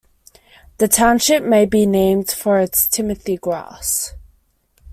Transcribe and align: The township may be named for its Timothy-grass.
The 0.79 0.87
township 0.87 1.43
may 1.43 1.67
be 1.67 1.85
named 1.85 2.31
for 2.31 2.57
its 2.57 2.87
Timothy-grass. 2.87 4.15